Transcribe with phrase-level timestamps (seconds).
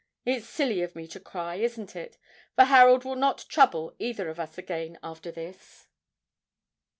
[0.25, 2.17] 'It's silly of me to cry, isn't it?
[2.55, 5.85] for Harold will not trouble either of us again after this.'